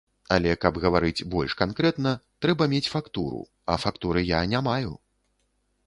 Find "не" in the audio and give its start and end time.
4.57-4.65